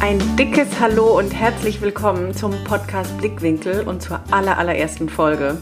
[0.00, 5.60] Ein dickes Hallo und herzlich willkommen zum Podcast Blickwinkel und zur allerallerersten Folge.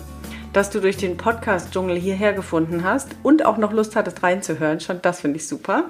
[0.52, 5.00] Dass du durch den Podcast-Dschungel hierher gefunden hast und auch noch Lust hattest reinzuhören, schon
[5.00, 5.84] das finde ich super.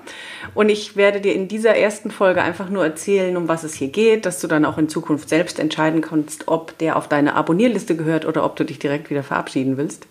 [0.55, 3.88] Und ich werde dir in dieser ersten Folge einfach nur erzählen, um was es hier
[3.88, 7.97] geht, dass du dann auch in Zukunft selbst entscheiden kannst, ob der auf deine Abonnierliste
[7.97, 10.06] gehört oder ob du dich direkt wieder verabschieden willst.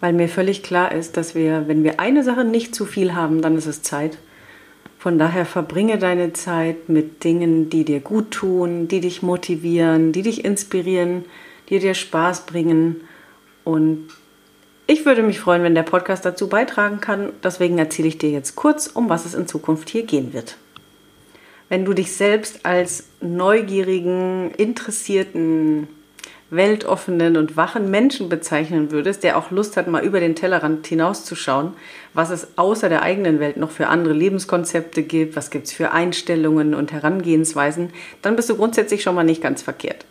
[0.00, 3.42] Weil mir völlig klar ist, dass wir, wenn wir eine Sache nicht zu viel haben,
[3.42, 4.18] dann ist es Zeit.
[5.06, 10.22] Von daher verbringe deine Zeit mit Dingen, die dir gut tun, die dich motivieren, die
[10.22, 11.26] dich inspirieren,
[11.68, 13.02] die dir Spaß bringen
[13.62, 14.08] und
[14.88, 17.32] ich würde mich freuen, wenn der Podcast dazu beitragen kann.
[17.44, 20.56] Deswegen erzähle ich dir jetzt kurz, um was es in Zukunft hier gehen wird.
[21.68, 25.86] Wenn du dich selbst als neugierigen, interessierten,
[26.50, 31.72] weltoffenen und wachen Menschen bezeichnen würdest, der auch Lust hat, mal über den Tellerrand hinauszuschauen,
[32.14, 35.90] was es außer der eigenen Welt noch für andere Lebenskonzepte gibt, was gibt es für
[35.90, 37.90] Einstellungen und Herangehensweisen,
[38.22, 40.04] dann bist du grundsätzlich schon mal nicht ganz verkehrt.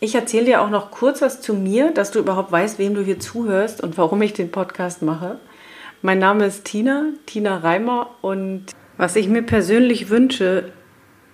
[0.00, 3.02] Ich erzähle dir auch noch kurz was zu mir, dass du überhaupt weißt, wem du
[3.02, 5.36] hier zuhörst und warum ich den Podcast mache.
[6.02, 8.64] Mein Name ist Tina, Tina Reimer und
[8.96, 10.72] was ich mir persönlich wünsche,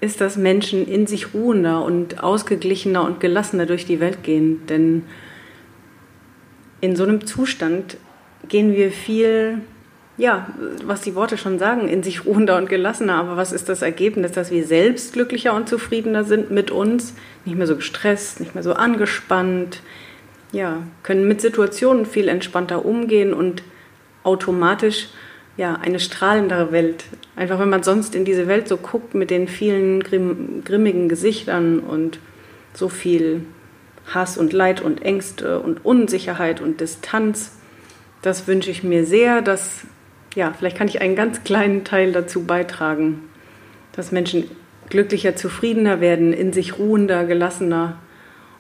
[0.01, 4.67] ist, dass Menschen in sich ruhender und ausgeglichener und gelassener durch die Welt gehen.
[4.67, 5.05] Denn
[6.81, 7.97] in so einem Zustand
[8.49, 9.63] gehen wir viel
[10.19, 10.47] ja,
[10.85, 13.17] was die Worte schon sagen, in sich ruhender und gelassener.
[13.17, 17.57] Aber was ist das Ergebnis, dass wir selbst glücklicher und zufriedener sind mit uns, nicht
[17.57, 19.83] mehr so gestresst, nicht mehr so angespannt,
[20.53, 23.63] ja, können mit Situationen viel entspannter umgehen und
[24.23, 25.09] automatisch
[25.57, 27.05] ja, eine strahlendere Welt.
[27.35, 31.79] Einfach wenn man sonst in diese Welt so guckt mit den vielen grimm, grimmigen Gesichtern
[31.79, 32.19] und
[32.75, 33.43] so viel
[34.13, 37.53] Hass und Leid und Ängste und Unsicherheit und Distanz.
[38.23, 39.83] Das wünsche ich mir sehr, dass
[40.35, 43.23] ja, vielleicht kann ich einen ganz kleinen Teil dazu beitragen,
[43.93, 44.51] dass Menschen
[44.91, 47.97] glücklicher, zufriedener werden, in sich ruhender, gelassener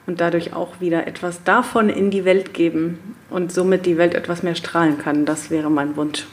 [0.06, 4.43] und dadurch auch wieder etwas davon in die Welt geben und somit die Welt etwas
[4.43, 5.26] mehr strahlen kann.
[5.26, 6.26] Das wäre mein Wunsch.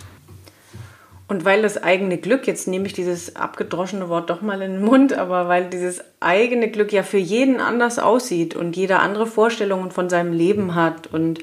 [1.33, 4.85] Und weil das eigene Glück, jetzt nehme ich dieses abgedroschene Wort doch mal in den
[4.85, 9.89] Mund, aber weil dieses eigene Glück ja für jeden anders aussieht und jeder andere Vorstellungen
[9.89, 11.39] von seinem Leben hat und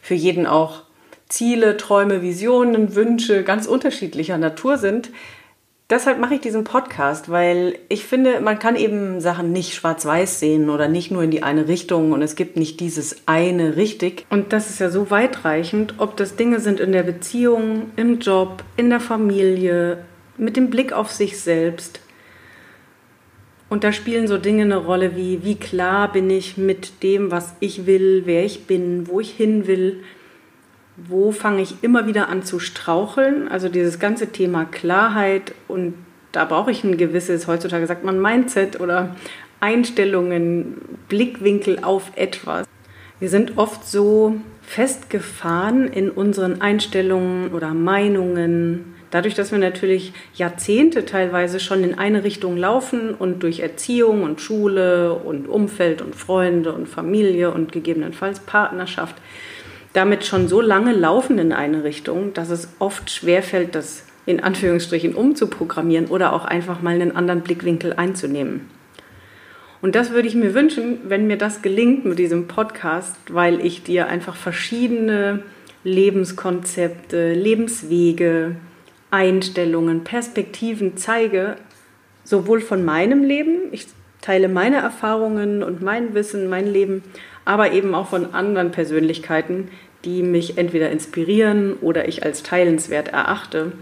[0.00, 0.82] für jeden auch
[1.28, 5.10] Ziele, Träume, Visionen, Wünsche ganz unterschiedlicher Natur sind.
[5.92, 10.70] Deshalb mache ich diesen Podcast, weil ich finde, man kann eben Sachen nicht schwarz-weiß sehen
[10.70, 14.24] oder nicht nur in die eine Richtung und es gibt nicht dieses eine richtig.
[14.30, 18.64] Und das ist ja so weitreichend, ob das Dinge sind in der Beziehung, im Job,
[18.78, 20.06] in der Familie,
[20.38, 22.00] mit dem Blick auf sich selbst.
[23.68, 27.52] Und da spielen so Dinge eine Rolle wie, wie klar bin ich mit dem, was
[27.60, 30.02] ich will, wer ich bin, wo ich hin will
[30.96, 33.48] wo fange ich immer wieder an zu straucheln.
[33.48, 35.94] Also dieses ganze Thema Klarheit und
[36.32, 39.16] da brauche ich ein gewisses, heutzutage sagt man Mindset oder
[39.60, 40.76] Einstellungen,
[41.08, 42.66] Blickwinkel auf etwas.
[43.20, 48.94] Wir sind oft so festgefahren in unseren Einstellungen oder Meinungen.
[49.10, 54.40] Dadurch, dass wir natürlich Jahrzehnte teilweise schon in eine Richtung laufen und durch Erziehung und
[54.40, 59.16] Schule und Umfeld und Freunde und Familie und gegebenenfalls Partnerschaft
[59.92, 65.14] damit schon so lange laufen in eine Richtung, dass es oft schwerfällt, das in Anführungsstrichen
[65.14, 68.68] umzuprogrammieren oder auch einfach mal einen anderen Blickwinkel einzunehmen.
[69.80, 73.82] Und das würde ich mir wünschen, wenn mir das gelingt mit diesem Podcast, weil ich
[73.82, 75.42] dir einfach verschiedene
[75.82, 78.54] Lebenskonzepte, Lebenswege,
[79.10, 81.56] Einstellungen, Perspektiven zeige,
[82.22, 83.86] sowohl von meinem Leben, ich
[84.22, 87.04] teile meine Erfahrungen und mein Wissen, mein Leben,
[87.44, 89.68] aber eben auch von anderen Persönlichkeiten,
[90.04, 93.72] die mich entweder inspirieren oder ich als teilenswert erachte,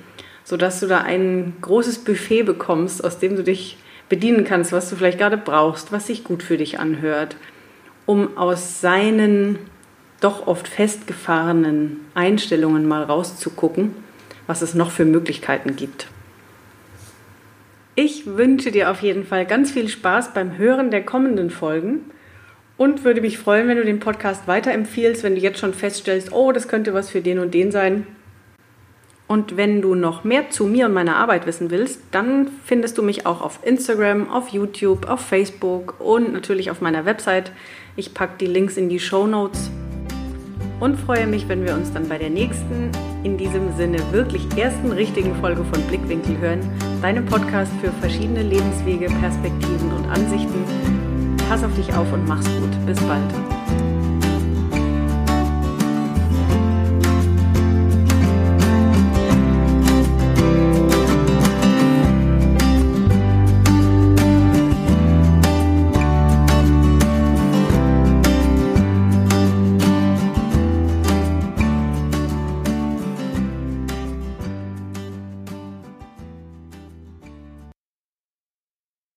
[0.43, 3.79] sodass du da ein großes Buffet bekommst, aus dem du dich
[4.09, 7.37] bedienen kannst, was du vielleicht gerade brauchst, was sich gut für dich anhört,
[8.07, 9.59] um aus seinen
[10.21, 13.95] doch oft festgefahrenen Einstellungen mal rauszugucken,
[14.47, 16.09] was es noch für Möglichkeiten gibt.
[18.21, 22.01] Ich wünsche dir auf jeden Fall ganz viel Spaß beim Hören der kommenden Folgen
[22.77, 26.53] und würde mich freuen, wenn du den Podcast weiterempfiehlst, wenn du jetzt schon feststellst, oh,
[26.53, 28.07] das könnte was für den und den sein.
[29.27, 33.03] Und wenn du noch mehr zu mir und meiner Arbeit wissen willst, dann findest du
[33.03, 37.53] mich auch auf Instagram, auf YouTube, auf Facebook und natürlich auf meiner Website.
[37.97, 39.71] Ich packe die Links in die Show Notes
[40.79, 42.91] und freue mich, wenn wir uns dann bei der nächsten,
[43.25, 46.61] in diesem Sinne wirklich ersten richtigen Folge von Blickwinkel hören,
[47.01, 50.65] deinem Podcast für verschiedene Lebenswege, Perspektiven und Ansichten
[51.51, 52.87] Pass auf dich auf und mach's gut.
[52.87, 53.60] Bis bald.